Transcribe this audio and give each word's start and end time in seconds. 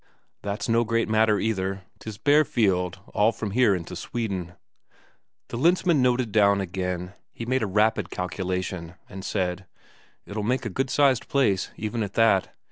"That's 0.41 0.67
no 0.67 0.83
great 0.83 1.07
matter 1.07 1.37
either. 1.37 1.83
'Tis 1.99 2.17
bare 2.17 2.43
field 2.43 2.97
all 3.13 3.31
from 3.31 3.51
here 3.51 3.75
into 3.75 3.95
Sweden." 3.95 4.53
The 5.49 5.57
Lensmand 5.59 6.01
noted 6.01 6.31
down 6.31 6.59
again. 6.59 7.13
He 7.31 7.45
made 7.45 7.61
a 7.61 7.67
rapid 7.67 8.09
calculation, 8.09 8.95
and 9.07 9.23
said: 9.23 9.67
"It'll 10.25 10.41
make 10.41 10.65
a 10.65 10.71
good 10.73 10.89
sized 10.89 11.27
place, 11.27 11.69
even 11.77 12.01
at 12.01 12.13
that. 12.15 12.51